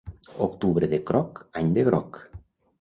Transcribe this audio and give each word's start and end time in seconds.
Octubre 0.45 0.89
de 0.95 1.01
croc, 1.11 1.43
any 1.63 1.71
de 1.79 1.87
groc. 1.91 2.21